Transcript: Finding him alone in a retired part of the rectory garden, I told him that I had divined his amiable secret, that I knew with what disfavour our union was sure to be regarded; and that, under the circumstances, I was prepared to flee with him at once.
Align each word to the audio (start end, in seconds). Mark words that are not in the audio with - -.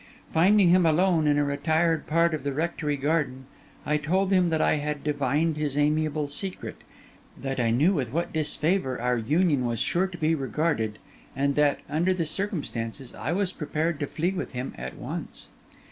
Finding 0.33 0.69
him 0.69 0.83
alone 0.83 1.27
in 1.27 1.37
a 1.37 1.43
retired 1.43 2.07
part 2.07 2.33
of 2.33 2.43
the 2.43 2.51
rectory 2.53 2.97
garden, 2.97 3.45
I 3.85 3.97
told 3.97 4.31
him 4.31 4.49
that 4.49 4.59
I 4.59 4.77
had 4.77 5.03
divined 5.03 5.57
his 5.57 5.77
amiable 5.77 6.27
secret, 6.27 6.77
that 7.39 7.59
I 7.59 7.69
knew 7.69 7.93
with 7.93 8.11
what 8.11 8.33
disfavour 8.33 8.99
our 8.99 9.19
union 9.19 9.63
was 9.63 9.77
sure 9.79 10.07
to 10.07 10.17
be 10.17 10.33
regarded; 10.33 10.97
and 11.35 11.53
that, 11.53 11.81
under 11.87 12.15
the 12.15 12.25
circumstances, 12.25 13.13
I 13.13 13.31
was 13.33 13.51
prepared 13.51 13.99
to 13.99 14.07
flee 14.07 14.31
with 14.31 14.53
him 14.53 14.73
at 14.75 14.95
once. 14.95 15.49